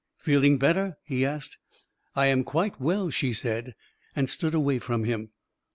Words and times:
"Feeling 0.25 0.57
better?" 0.57 0.97
he 1.03 1.23
asked." 1.23 1.59
I 2.15 2.25
am 2.25 2.43
quite 2.43 2.81
well," 2.81 3.11
she 3.11 3.33
said, 3.33 3.75
and 4.15 4.27
stood 4.31 4.55
away 4.55 4.79
from 4.79 5.03
him. 5.03 5.29